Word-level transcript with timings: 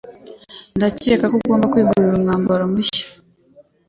Ndatekereza 0.77 1.25
ko 1.31 1.35
ugomba 1.37 1.69
kwigurira 1.73 2.15
umwambaro 2.17 2.63
mushya. 2.73 3.05